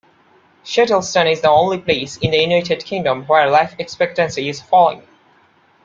[0.65, 5.03] Shettleston is the only place in the United Kingdom where life expectancy is falling.